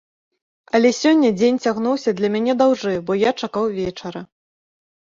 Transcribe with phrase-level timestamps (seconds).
[0.79, 4.29] Але сёння дзень цягнуўся для мяне даўжэй, бо я чакаў вечара.